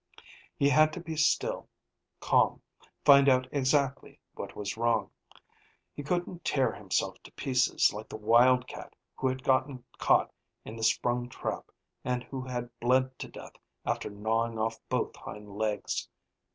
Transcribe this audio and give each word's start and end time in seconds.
He 0.57 0.67
had 0.69 0.91
to 0.93 0.99
be 0.99 1.15
still, 1.15 1.69
calm, 2.19 2.63
find 3.05 3.29
out 3.29 3.47
exactly 3.51 4.19
what 4.33 4.55
was 4.55 4.75
wrong. 4.75 5.11
He 5.93 6.01
couldn't 6.01 6.43
tear 6.43 6.73
himself 6.73 7.21
to 7.21 7.31
pieces 7.33 7.93
like 7.93 8.09
the 8.09 8.17
wildcat 8.17 8.95
who 9.15 9.27
had 9.27 9.43
gotten 9.43 9.83
caught 9.99 10.33
in 10.65 10.75
the 10.75 10.81
sprung 10.83 11.29
trap 11.29 11.69
and 12.03 12.23
who 12.23 12.41
had 12.41 12.71
bled 12.79 13.19
to 13.19 13.27
death 13.27 13.53
after 13.85 14.09
gnawing 14.09 14.57
off 14.57 14.79
both 14.89 15.15
hind 15.17 15.55
legs. 15.55 16.07